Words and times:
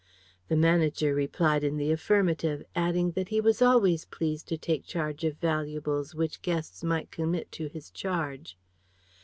The 0.47 0.55
manager 0.55 1.13
replied 1.13 1.63
in 1.63 1.77
the 1.77 1.91
affirmative, 1.91 2.63
adding 2.75 3.11
that 3.11 3.27
he 3.29 3.39
was 3.39 3.61
always 3.61 4.05
pleased 4.05 4.47
to 4.47 4.57
take 4.57 4.83
charge 4.83 5.23
of 5.23 5.37
valuables 5.37 6.15
which 6.15 6.41
guests 6.41 6.83
might 6.83 7.11
commit 7.11 7.51
to 7.51 7.67
his 7.67 7.91
charge. 7.91 8.57